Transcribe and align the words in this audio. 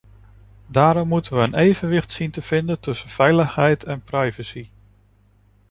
Daarom 0.67 1.07
moeten 1.07 1.33
we 1.37 1.43
een 1.43 1.55
evenwicht 1.55 2.11
zien 2.11 2.31
te 2.31 2.41
vinden 2.41 2.79
tussen 2.79 3.09
veiligheid 3.09 3.83
en 3.83 4.01
privacy. 4.03 4.69